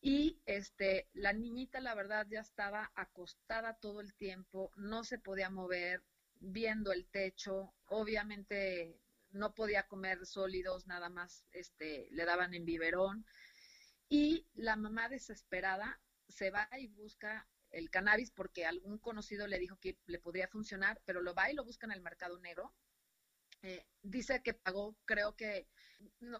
[0.00, 5.50] Y este, la niñita, la verdad, ya estaba acostada todo el tiempo, no se podía
[5.50, 6.02] mover,
[6.40, 8.98] viendo el techo, obviamente
[9.32, 13.26] no podía comer sólidos, nada más este, le daban en biberón.
[14.08, 19.78] Y la mamá desesperada se va y busca el cannabis porque algún conocido le dijo
[19.78, 22.74] que le podría funcionar, pero lo va y lo busca en el mercado negro.
[23.62, 25.68] Eh, dice que pagó, creo que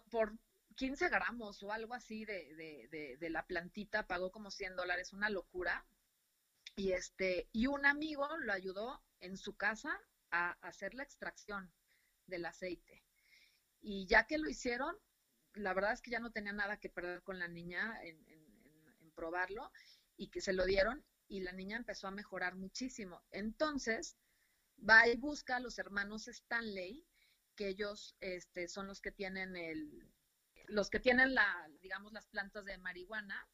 [0.09, 0.33] por
[0.75, 5.85] 15 gramos o algo así de, de, la plantita, pagó como 100 dólares, una locura.
[6.75, 9.99] Y, este, y un amigo lo ayudó en su casa
[10.31, 11.71] a hacer la extracción
[12.27, 13.03] del aceite.
[13.81, 14.95] Y ya que lo hicieron,
[15.53, 19.11] la verdad es que ya no tenía nada que perder con la niña en, en
[19.11, 19.71] probarlo
[20.15, 23.23] y que se lo dieron y la niña empezó a mejorar muchísimo.
[23.31, 24.17] Entonces,
[24.77, 27.05] va y busca a los hermanos Stanley,
[27.55, 30.11] que ellos este, son los que tienen el,
[30.67, 33.47] los que tienen la, digamos, las plantas de marihuana.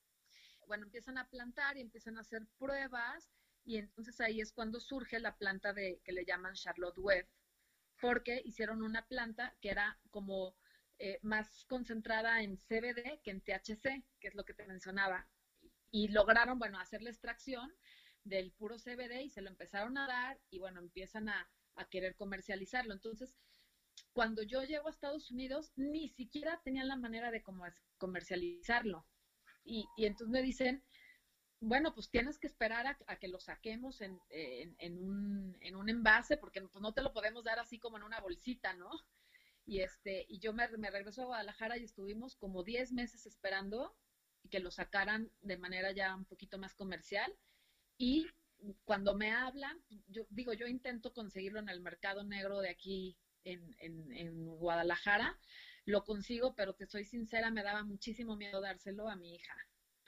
[0.66, 3.30] Bueno, empiezan a plantar y empiezan a hacer pruebas
[3.64, 7.28] y entonces ahí es cuando surge la planta de que le llaman Charlotte Webb,
[8.02, 10.56] porque hicieron una planta que era como
[10.98, 15.28] eh, más concentrada en CBD que en THC, que es lo que te mencionaba
[15.92, 17.74] y lograron, bueno, hacer la extracción
[18.24, 21.50] del puro CBD y se lo empezaron a dar y bueno, empiezan a,
[21.92, 22.92] querer comercializarlo.
[22.92, 23.36] Entonces,
[24.12, 27.44] cuando yo llego a Estados Unidos, ni siquiera tenían la manera de
[28.00, 29.06] comercializarlo.
[29.64, 30.84] Y, entonces me dicen,
[31.60, 34.20] bueno, pues tienes que esperar a, que lo saquemos en,
[34.82, 38.22] un, en, un, envase, porque pues, no te lo podemos dar así como en una
[38.22, 38.90] bolsita, ¿no?
[39.68, 43.96] Y, este, y yo me, me regreso a Guadalajara y estuvimos como 10 meses esperando
[44.50, 47.34] que lo sacaran de manera ya un poquito más comercial.
[47.98, 48.28] Y
[48.86, 53.76] cuando me hablan, yo digo, yo intento conseguirlo en el mercado negro de aquí en,
[53.80, 55.40] en, Guadalajara,
[55.86, 59.56] lo consigo, pero te soy sincera, me daba muchísimo miedo dárselo a mi hija.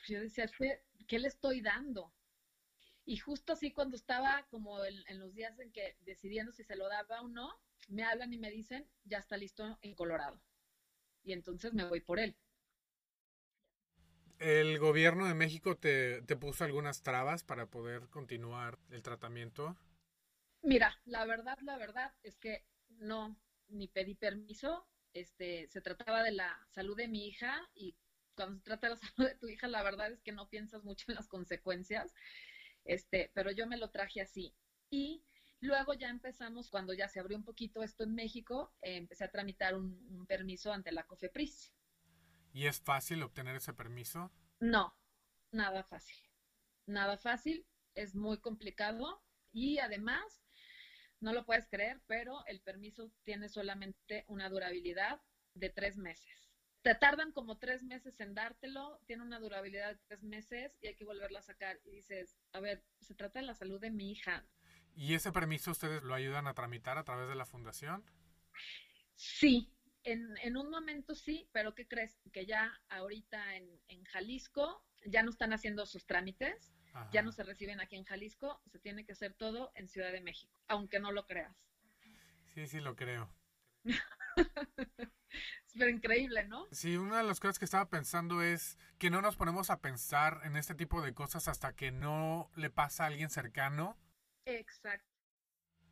[0.08, 0.49] Yo decía,
[1.08, 2.13] ¿qué le estoy dando?
[3.06, 6.75] Y justo así cuando estaba como en, en, los días en que decidiendo si se
[6.75, 7.49] lo daba o no,
[7.88, 10.41] me hablan y me dicen, ya está listo en Colorado.
[11.23, 12.36] Y entonces me voy por él.
[14.39, 19.78] ¿El gobierno de México te, puso algunas trabas para poder continuar el tratamiento?
[20.62, 24.88] Mira, la verdad, la verdad es que no, ni pedí permiso.
[25.13, 27.97] Este, se trataba de la salud de mi hija y
[28.34, 30.86] cuando se trata de la salud de tu hija, la verdad es que no piensas
[30.86, 32.13] mucho en las consecuencias.
[32.86, 34.56] Este, pero yo me lo traje así.
[34.89, 35.21] Y
[35.60, 39.32] luego ya empezamos, cuando ya se abrió un poquito esto en México, eh, empecé a
[39.32, 41.73] tramitar un permiso ante la COFEPRIS.
[42.54, 44.32] ¿Y es fácil obtener ese permiso?
[44.60, 44.96] No,
[45.52, 46.18] nada fácil.
[46.86, 50.44] Nada fácil, es muy complicado y además,
[51.20, 55.22] no lo puedes creer, pero el permiso tiene solamente una durabilidad
[55.54, 56.50] de tres meses.
[56.82, 60.96] te tardan como tres meses en dártelo, tiene una durabilidad de tres meses y hay
[60.96, 61.80] que volverla a sacar.
[61.84, 64.46] Y dices, a ver, se trata de la salud de mi hija.
[64.96, 68.04] ¿Y ese permiso ustedes lo ayudan a tramitar a través de la fundación?
[69.16, 69.72] Sí,
[70.04, 72.20] en, en un momento sí, pero ¿qué crees?
[72.32, 76.74] Que ya ahorita en, en Jalisco ya no están haciendo sus trámites,
[77.12, 80.22] ya no se reciben aquí en Jalisco, se tiene que hacer todo en Ciudad de
[80.22, 81.56] México, aunque no lo creas.
[82.54, 83.34] Sí, sí, lo creo.
[85.78, 86.66] Pero increíble, ¿no?
[86.72, 90.42] Sí, una de las cosas que estaba pensando es que no nos ponemos a pensar
[90.44, 93.98] en este tipo de cosas hasta que no le pasa a alguien cercano.
[94.46, 95.08] Exacto.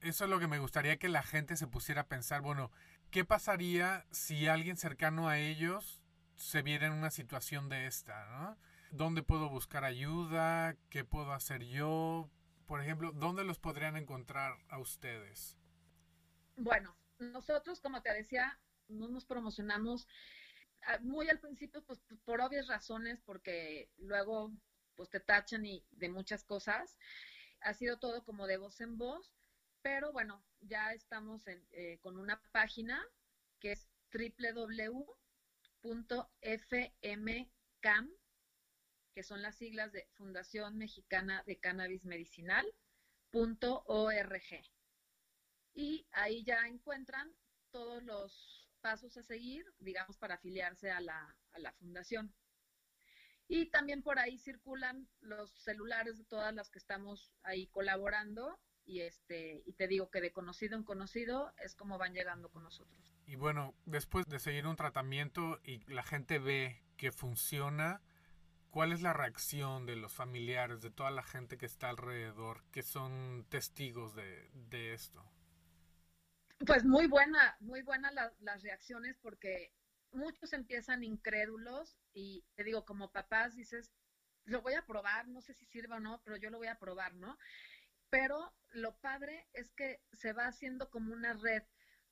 [0.01, 2.71] Eso es lo que me gustaría que la gente se pusiera a pensar, bueno,
[3.11, 6.01] ¿qué pasaría si alguien cercano a ellos
[6.35, 8.57] se viera en una situación de esta, ¿no?
[8.91, 10.77] ¿Dónde puedo buscar ayuda?
[10.89, 12.29] ¿Qué puedo hacer yo?
[12.67, 15.57] Por ejemplo, ¿dónde los podrían encontrar a ustedes?
[16.55, 20.07] Bueno, nosotros, como te decía, no nos promocionamos
[20.83, 24.51] ah, muy al principio, pues por obvias razones, porque luego
[24.95, 26.97] pues te tachan y de muchas cosas.
[27.61, 29.36] Ha sido todo como de voz en voz,
[29.87, 33.01] pero bueno, ya estamos eh, con una página
[33.57, 35.31] que es www.fmcam,
[39.13, 42.65] que son las siglas de Fundación Mexicana de Cannabis Medicinal,
[45.73, 47.33] Y ahí ya encuentran
[47.71, 52.35] todos los pasos a seguir, digamos, para afiliarse a la fundación.
[53.47, 59.01] Y también por ahí circulan los celulares de todas las que estamos ahí colaborando y
[59.01, 63.13] este y te digo que de conocido en conocido es como van llegando con nosotros.
[63.25, 68.01] Y bueno, después de seguir un tratamiento y la gente ve que funciona,
[68.71, 72.81] ¿cuál es la reacción de los familiares, de toda la gente que está alrededor, que
[72.81, 75.23] son testigos de, de esto?
[76.65, 79.73] Pues muy buena, muy buenas las reacciones porque
[80.11, 83.91] muchos empiezan incrédulos y te digo, como papás dices,
[84.45, 86.79] lo voy a probar, no sé si sirva o no, pero yo lo voy a
[86.79, 87.37] probar, ¿no?
[88.09, 91.63] Pero lo padre es que se va haciendo como una red,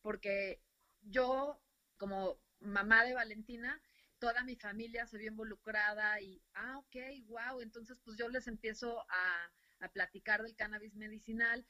[0.02, 0.62] porque
[1.02, 1.62] yo,
[1.98, 3.82] como mamá de Valentina,
[4.20, 6.96] toda mi familia se vio involucrada y, ah, ok,
[7.28, 11.66] wow, entonces pues yo les empiezo a, a platicar del cannabis medicinal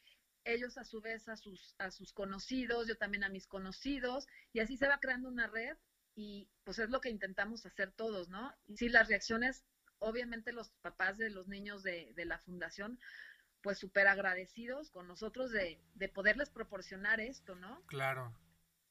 [0.46, 4.60] ellos a su vez a sus, a sus conocidos, yo también a mis conocidos, y
[4.60, 5.76] así se va creando una red
[6.16, 8.54] y pues es lo que intentamos hacer todos, ¿no?
[8.68, 9.66] Y sí, las reacciones,
[10.00, 13.00] obviamente los papás de los niños de, de la fundación,
[13.65, 17.84] pues súper agradecidos con nosotros de, de poderles proporcionar esto, ¿no?
[17.88, 18.32] Claro.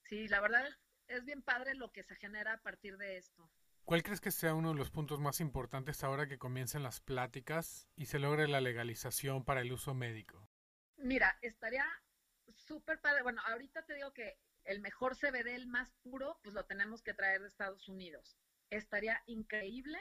[0.02, 0.66] Sí, la verdad
[1.06, 3.48] es bien padre lo que se genera a partir de esto.
[3.84, 7.86] ¿Cuál crees que sea uno de los puntos más importantes ahora que comiencen las pláticas
[7.94, 10.50] y se logre la legalización para el uso médico?
[10.96, 11.86] Mira, estaría
[12.48, 13.22] súper padre.
[13.22, 17.14] Bueno, ahorita te digo que el mejor CBD, el más puro, pues lo tenemos que
[17.14, 18.36] traer de Estados Unidos.
[18.70, 20.00] Estaría increíble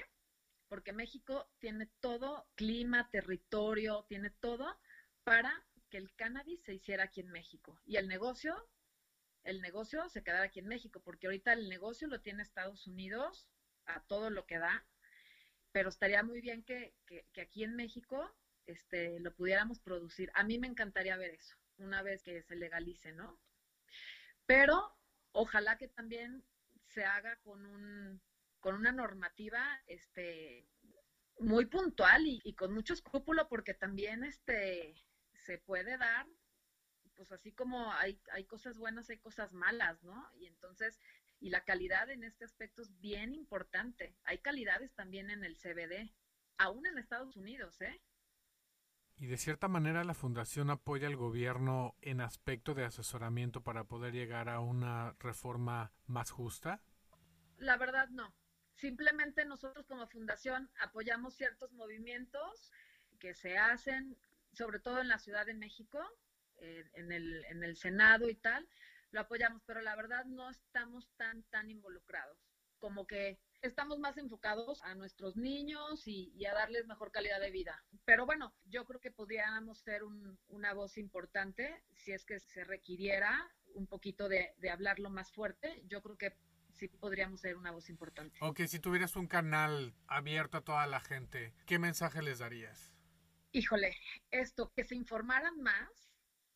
[0.73, 4.75] porque México tiene todo, clima, territorio, tiene todo
[5.23, 7.79] para que el cannabis se hiciera aquí en México.
[7.85, 8.55] Y el negocio,
[9.43, 13.47] el negocio se quedara aquí en México, porque ahorita el negocio lo tiene Estados Unidos
[13.85, 14.83] a todo lo que da,
[15.71, 20.31] pero estaría muy bien que, que, aquí en México este, lo pudiéramos producir.
[20.33, 23.39] A mí me encantaría ver eso, una vez que se legalice, ¿no?
[24.47, 24.97] Pero
[25.33, 26.43] ojalá que también
[26.87, 28.19] se haga con un
[28.63, 30.65] con una normativa este
[31.37, 34.95] muy puntual y, con mucho escrúpulo porque también este
[35.33, 36.25] se puede dar
[37.13, 40.97] pues así como hay, hay cosas buenas hay cosas malas no y entonces
[41.41, 46.15] y la calidad en este aspecto es bien importante hay calidades también en el CBD
[46.57, 48.01] aún en Estados Unidos eh
[49.17, 54.13] y de cierta manera la fundación apoya al gobierno en aspecto de asesoramiento para poder
[54.13, 56.81] llegar a una reforma más justa?
[57.57, 58.33] La verdad no.
[58.75, 62.71] Simplemente nosotros como fundación apoyamos ciertos movimientos
[63.19, 64.17] que se hacen,
[64.51, 65.99] sobre todo en la Ciudad de México,
[66.57, 68.67] en, el, en el Senado y tal,
[69.11, 72.37] lo apoyamos, pero la verdad no estamos tan, tan involucrados.
[72.79, 77.81] Como que estamos más enfocados a nuestros niños y, a darles mejor calidad de vida.
[78.05, 80.01] Pero bueno, yo creo que podríamos ser
[80.49, 85.81] una voz importante si es que se requiriera un poquito de, hablarlo más fuerte.
[85.87, 86.35] Yo creo que
[86.73, 88.37] sí podríamos ser una voz importante.
[88.41, 92.93] Ok, si tuvieras un canal abierto a toda la gente, ¿qué mensaje les darías?
[93.51, 93.95] Híjole,
[94.31, 96.11] esto, que se informaran más,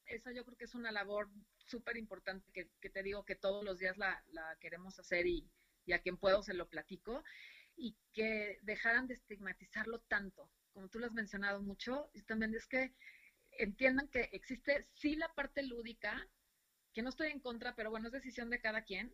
[0.05, 3.79] esa yo creo que es una labor súper importante que, te digo que todos los
[3.79, 5.49] días la, la queremos hacer y,
[5.85, 7.23] y a quien puedo se lo platico,
[7.75, 12.67] y que dejaran de estigmatizarlo tanto, como tú lo has mencionado mucho, y también es
[12.67, 12.93] que
[13.51, 16.27] entiendan que existe sí la parte lúdica,
[16.93, 19.13] que no estoy en contra, pero bueno, es decisión de cada quien,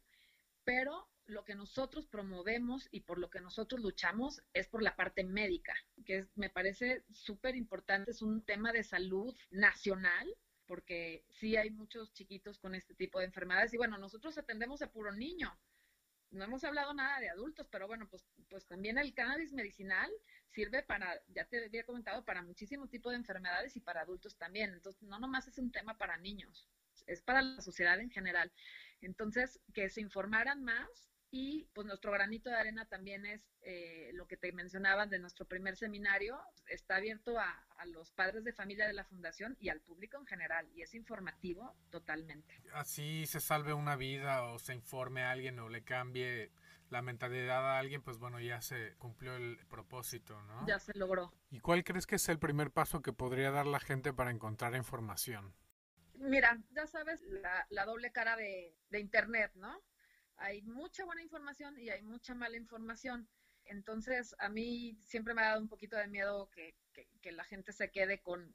[0.64, 5.24] pero lo que nosotros promovemos y por lo que nosotros luchamos es por la parte
[5.24, 5.74] médica,
[6.06, 12.14] que me parece súper importante, es un tema de salud nacional, porque sí hay muchos
[12.14, 15.58] chiquitos con este tipo de enfermedades y bueno, nosotros atendemos a puro niño.
[16.32, 20.12] No hemos hablado nada de adultos, pero bueno, pues, pues también el cannabis medicinal
[20.50, 24.74] sirve para, ya te había comentado, para muchísimo tipo de enfermedades y para adultos también.
[24.74, 26.68] Entonces, no nomás es un tema para niños,
[27.06, 28.52] es para la sociedad en general.
[29.04, 34.28] Entonces, que se informaran más y pues nuestro granito de arena también es eh, lo
[34.28, 36.40] que te mencionaban de nuestro primer seminario.
[36.68, 40.28] Está abierto a, a, los padres de familia de la fundación y al público en
[40.28, 42.62] general y es informativo totalmente.
[42.74, 46.52] Así se salve una vida o se informe a alguien o le cambie
[46.94, 50.68] la mentalidad a alguien, pues bueno, ya se cumplió el propósito, ¿no?
[50.68, 51.34] Ya se logró.
[51.50, 54.76] ¿Y cuál crees que es el primer paso que podría dar la gente para encontrar
[54.76, 55.56] información?
[56.24, 57.22] Mira, ya sabes
[57.70, 59.84] la, doble cara de, Internet, ¿no?
[60.38, 63.30] hay mucha buena información y hay mucha mala información.
[63.66, 66.76] Entonces, a mí siempre me ha dado un poquito de miedo que,
[67.32, 68.54] la gente se quede con,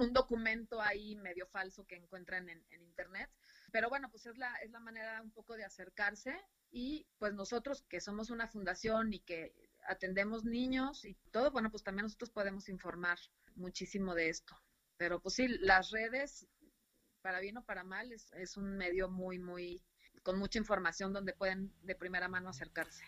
[0.00, 3.30] un documento ahí medio falso que encuentran en, en, Internet.
[3.72, 6.36] Pero bueno, pues es la, es la manera un poco de acercarse
[6.70, 9.54] y pues nosotros que somos una fundación y que
[9.86, 13.18] atendemos niños y todo, bueno, pues también nosotros podemos informar
[13.54, 14.60] muchísimo de esto.
[14.96, 16.46] Pero pues sí, las redes,
[17.20, 19.82] para bien o para mal, es, es un medio muy, muy
[20.22, 23.04] con mucha información donde pueden de primera mano acercarse.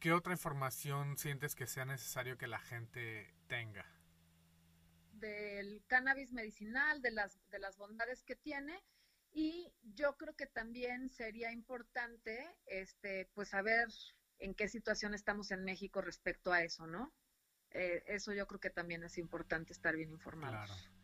[0.00, 3.84] ¿Qué otra información sientes que sea necesario que la gente tenga?
[5.12, 8.80] Del cannabis medicinal, de las, de las bondades que tiene.
[9.32, 13.88] Y yo creo que también sería importante, este, pues saber
[14.38, 17.12] en qué situación estamos en México respecto a eso, ¿no?
[17.70, 20.70] Eh, eso yo creo que también es importante estar bien informados.
[20.70, 20.97] Claro.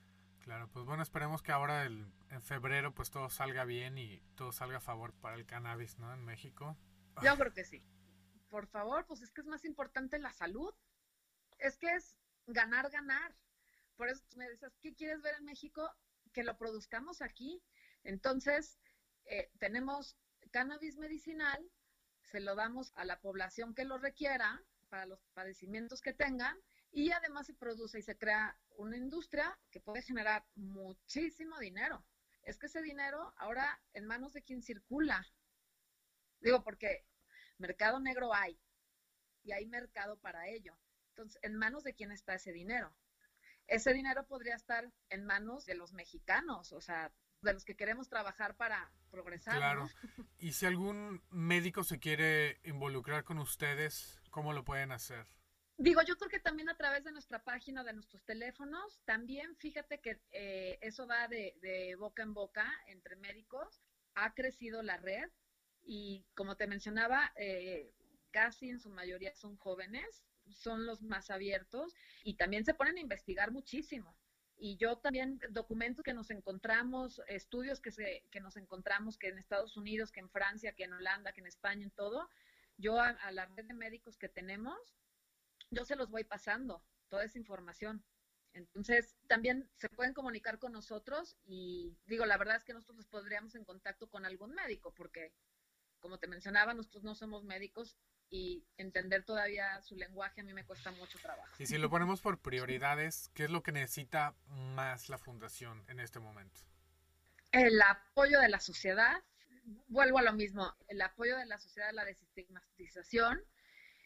[0.44, 4.52] Claro, pues bueno, esperemos que ahora el, en febrero pues todo salga bien y todo
[4.52, 6.12] salga a favor para el cannabis, ¿no?
[6.12, 6.76] En México.
[7.22, 7.82] Yo creo que sí.
[8.50, 10.74] Por favor, pues es que es más importante la salud.
[11.56, 13.34] Es que es ganar, ganar.
[13.96, 15.90] Por eso me dices, ¿qué quieres ver en México?
[16.34, 17.62] Que lo produzcamos aquí.
[18.02, 18.78] Entonces,
[19.24, 20.18] eh, tenemos
[20.50, 21.70] cannabis medicinal,
[22.20, 26.58] se lo damos a la población que lo requiera para los padecimientos que tengan
[26.94, 32.04] y además se produce y se crea una industria que puede generar muchísimo dinero.
[32.44, 35.26] Es que ese dinero ahora en manos de quien circula.
[36.40, 37.04] Digo, porque
[37.58, 38.60] mercado negro hay
[39.42, 40.78] y hay mercado para ello.
[41.08, 42.94] Entonces, ¿en manos de quién está ese dinero?
[43.66, 48.08] Ese dinero podría estar en manos de los mexicanos, o sea, de los que queremos
[48.08, 49.56] trabajar para progresar.
[49.56, 49.88] Claro.
[50.38, 55.26] Y si algún médico se quiere involucrar con ustedes, ¿cómo lo pueden hacer?
[55.76, 59.98] Digo, yo creo que también a través de nuestra página, de nuestros teléfonos, también fíjate
[59.98, 63.82] que eh, eso va de, de, boca en boca entre médicos,
[64.14, 65.28] ha crecido la red
[65.82, 67.92] y como te mencionaba, eh,
[68.30, 73.00] casi en su mayoría son jóvenes, son los más abiertos y también se ponen a
[73.00, 74.16] investigar muchísimo.
[74.56, 79.38] Y yo también documentos que nos encontramos, estudios que, se, que nos encontramos, que en
[79.38, 82.30] Estados Unidos, que en Francia, que en Holanda, que en España, en todo,
[82.76, 84.94] yo a, a la red de médicos que tenemos,
[85.74, 88.04] yo se los voy pasando, toda esa información.
[88.52, 93.06] Entonces, también se pueden comunicar con nosotros y digo, la verdad es que nosotros les
[93.06, 95.32] podríamos en contacto con algún médico, porque,
[95.98, 97.96] como te mencionaba, nosotros no somos médicos
[98.30, 101.52] y entender todavía su lenguaje a mí me cuesta mucho trabajo.
[101.58, 106.00] Y si lo ponemos por prioridades, ¿qué es lo que necesita más la fundación en
[106.00, 106.60] este momento?
[107.52, 109.22] El apoyo de la sociedad,
[109.88, 113.40] vuelvo a lo mismo, el apoyo de la sociedad, la desestigmatización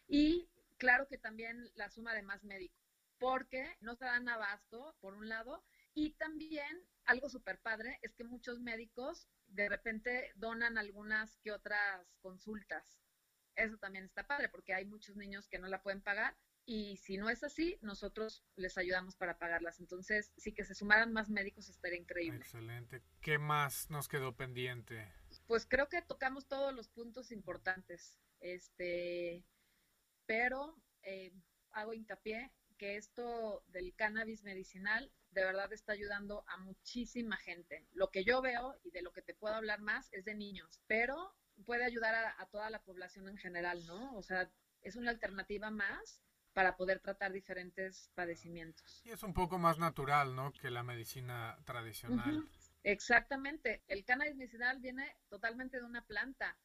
[0.07, 0.49] y
[0.79, 2.79] claro que también la suma de más médicos,
[3.19, 5.65] porque no se dan abasto, por un lado,
[5.95, 12.07] y también algo súper padre es que muchos médicos de repente donan algunas que otras
[12.21, 13.01] consultas.
[13.57, 16.37] Eso también está padre, porque hay muchos niños que no la pueden pagar
[16.71, 19.81] y si no es así, nosotros les ayudamos para pagarlas.
[19.81, 22.41] Entonces, sí que se sumaran más médicos estaría increíble.
[22.41, 23.03] Excelente.
[23.23, 25.11] ¿Qué más nos quedó pendiente?
[25.47, 28.19] Pues creo que tocamos todos los puntos importantes.
[28.41, 29.47] Este,
[30.29, 31.33] pero eh,
[31.73, 37.87] hago hincapié que esto del cannabis medicinal de verdad está ayudando a muchísima gente.
[37.93, 40.81] Lo que yo veo y de lo que te puedo hablar más es de niños,
[40.87, 44.15] pero puede ayudar a, a toda la población en general, ¿no?
[44.17, 44.51] O sea,
[44.83, 46.23] es una alternativa más
[46.53, 49.01] para poder tratar diferentes padecimientos.
[49.05, 50.53] Y es un poco más natural, ¿no?
[50.53, 52.39] Que la medicina tradicional.
[52.39, 52.79] Uh -huh.
[52.83, 53.83] Exactamente.
[53.89, 56.57] El cannabis medicinal viene totalmente de una planta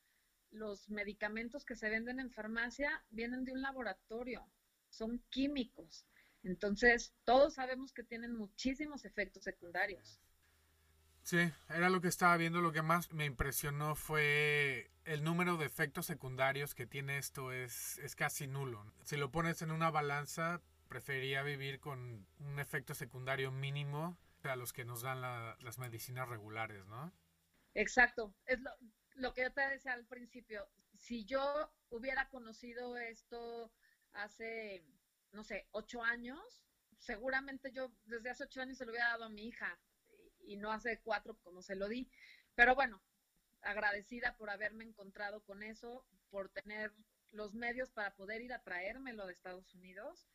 [0.54, 4.48] los medicamentos que se venden en farmacia vienen de un laboratorio,
[4.90, 6.06] son químicos.
[6.44, 10.20] Entonces, todos sabemos que tienen muchísimos efectos secundarios.
[11.24, 11.38] Sí,
[11.70, 12.62] era lo que estaba viendo.
[12.62, 17.98] Lo que más me impresionó fue el número de efectos secundarios que tiene esto es,
[18.00, 18.86] es casi nulo.
[19.04, 24.74] Si lo pones en una balanza, preferiría vivir con un efecto secundario mínimo a los
[24.74, 27.14] que nos dan las medicinas regulares, ¿no?
[27.74, 28.36] Exacto.
[28.46, 28.72] Es lo,
[29.16, 30.68] lo que yo te decía al principio.
[30.98, 33.72] Si yo hubiera conocido esto
[34.14, 34.84] hace,
[35.32, 36.64] no sé, ocho años,
[37.00, 39.80] seguramente yo desde hace ocho años se lo hubiera dado a mi hija
[40.46, 42.10] y no hace cuatro como se lo di.
[42.56, 43.02] Pero bueno,
[43.62, 46.94] agradecida por haberme encontrado con eso, por tener
[47.32, 50.28] los medios para poder ir a traérmelo de Estados Unidos.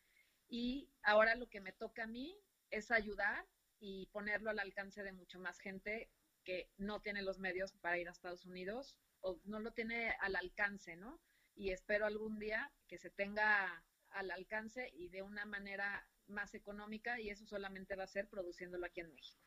[0.48, 2.36] Y ahora lo que me toca a mí
[2.70, 3.46] es ayudar
[3.80, 6.10] y ponerlo al alcance de mucho más gente
[6.44, 10.36] que no tiene los medios para ir a Estados Unidos o no lo tiene al
[10.36, 11.20] alcance, ¿no?
[11.54, 17.20] Y espero algún día que se tenga al alcance y de una manera más económica
[17.20, 19.42] y eso solamente va a ser produciéndolo aquí en México.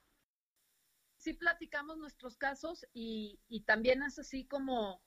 [1.16, 5.04] Sí platicamos nuestros casos y, y también es así como,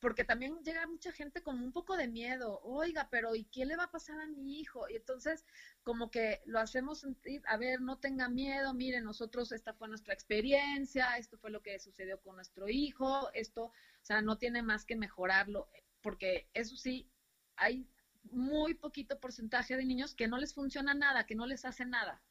[0.00, 3.76] porque también llega mucha gente con un poco de miedo, oiga, pero ¿y qué le
[3.76, 4.88] va a pasar a mi hijo?
[4.88, 5.44] Y entonces
[5.82, 10.14] como que lo hacemos sentir, a ver, no tenga miedo, mire, nosotros, esta fue nuestra
[10.14, 13.72] experiencia, esto fue lo que sucedió con nuestro hijo, esto, o
[14.02, 15.68] sea, no tiene más que mejorarlo,
[16.00, 17.10] porque eso sí,
[17.56, 17.86] hay
[18.24, 22.22] muy poquito porcentaje de niños que no les funciona nada, que no les hace nada.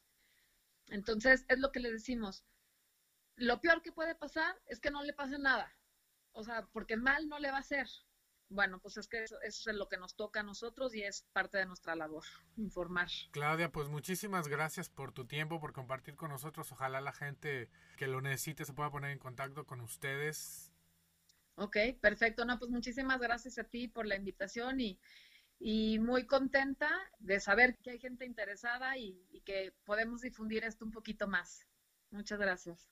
[0.88, 2.44] Entonces, es lo que le decimos.
[3.36, 5.72] Lo peor que puede pasar es que no le pase nada.
[6.32, 7.86] O sea, porque mal no le va a hacer.
[8.48, 11.58] Bueno, pues es que eso, es lo que nos toca a nosotros y es parte
[11.58, 12.24] de nuestra labor,
[12.56, 13.08] informar.
[13.30, 16.72] Claudia, pues muchísimas gracias por tu tiempo, por compartir con nosotros.
[16.72, 20.72] Ojalá la gente que lo necesite se pueda poner en contacto con ustedes.
[21.54, 22.44] Ok, perfecto.
[22.44, 24.98] No, pues muchísimas gracias a ti por la invitación y,
[25.60, 30.90] y muy contenta de saber que hay gente interesada y, que podemos difundir esto un
[30.90, 31.66] poquito más.
[32.10, 32.88] Muchas gracias.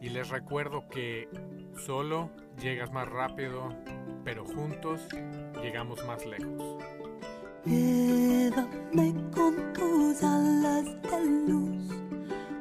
[0.00, 1.28] y les recuerdo que
[1.84, 2.30] solo
[2.60, 3.68] llegas más rápido,
[4.24, 5.00] pero juntos
[5.62, 6.84] llegamos más lejos.
[7.64, 11.90] Llévame con tus alas de luz,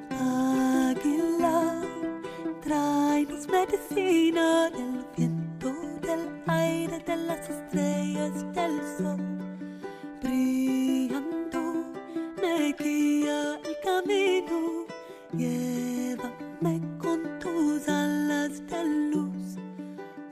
[0.10, 1.82] águila,
[2.62, 9.20] tráenos medicina del viento, del aire, de las estrellas, del sol,
[10.24, 11.94] brillando,
[12.42, 14.86] me guía el camino,
[15.34, 16.95] llévame
[18.68, 19.58] de luz,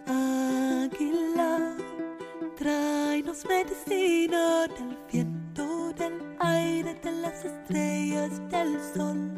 [0.06, 1.76] águila,
[2.58, 9.32] tráenos medicina del viento, del aire, de las estrellas, del sol,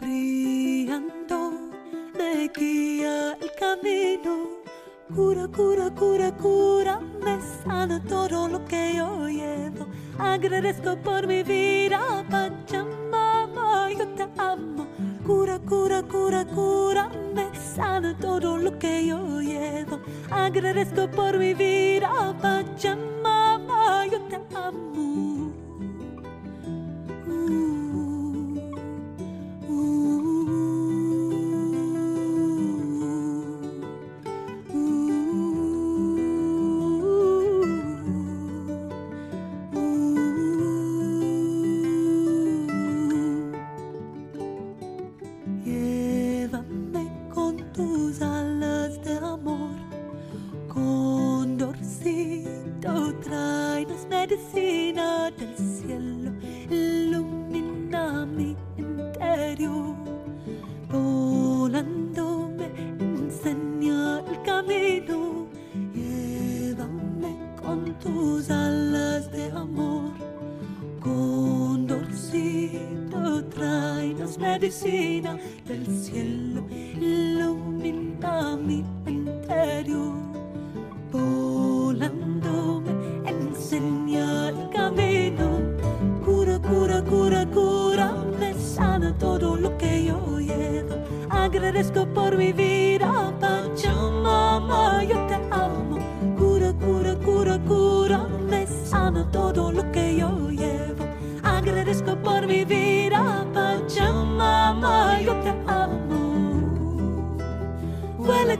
[0.00, 1.70] brillando,
[2.16, 4.64] me guía el camino
[5.12, 9.86] Cura, cura, cura, cura, me sana todo lo que yo llevo.
[10.18, 14.86] Agradezco por mi vida, Pachamama, yo te amo.
[15.24, 19.98] Cura, cura, cura, cura, me sana todo lo que yo llevo.
[20.30, 25.52] Agradezco por mi vida, Pachamama, yo te amo.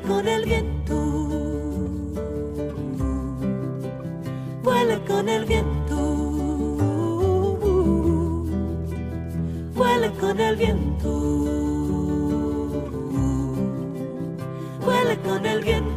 [0.06, 0.94] con el viento,
[4.62, 5.96] vuela con el viento,
[9.74, 11.10] vuela con el viento,
[14.84, 15.93] vuela con el viento.